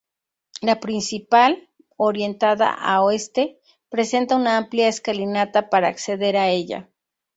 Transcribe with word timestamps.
La 0.67 0.79
principal, 0.79 1.55
orientada 1.95 2.71
a 2.73 3.03
oeste, 3.03 3.59
presenta 3.89 4.35
una 4.35 4.57
amplia 4.57 4.87
escalinata 4.87 5.69
para 5.69 5.89
acceder 5.89 6.37
a 6.37 6.49
ella. 6.49 6.89